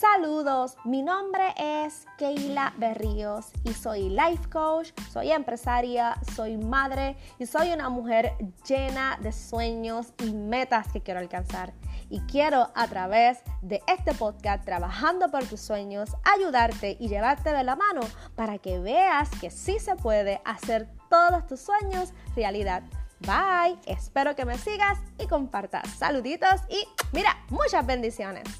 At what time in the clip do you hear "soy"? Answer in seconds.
3.74-4.08, 5.12-5.30, 6.34-6.56, 7.44-7.70